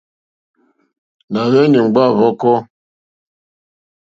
[1.31, 2.53] Nà hweni ŋgba hvɔ̀kɔ.